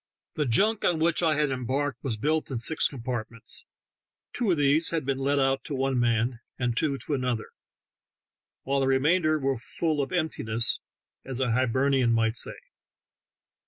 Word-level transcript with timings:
The 0.33 0.47
junk 0.47 0.83
on 0.83 0.97
which 0.97 1.21
I 1.21 1.35
had 1.35 1.51
embarked 1.51 2.03
was 2.03 2.17
built 2.17 2.49
in 2.49 2.57
six 2.57 2.87
compartments; 2.87 3.67
two 4.33 4.49
of 4.49 4.57
these 4.57 4.89
had 4.89 5.05
been 5.05 5.19
let 5.19 5.37
out 5.37 5.63
to 5.65 5.75
one 5.75 5.99
man 5.99 6.39
and 6.57 6.75
two 6.75 6.97
to 6.97 7.13
another, 7.13 7.51
while 8.63 8.79
the 8.79 8.87
remainder 8.87 9.37
were 9.37 9.59
"full 9.59 10.01
of 10.01 10.11
emptiness," 10.11 10.79
as 11.23 11.39
a 11.39 11.49
Hiber 11.51 11.91
nian 11.91 12.13
might 12.13 12.35
say. 12.35 12.57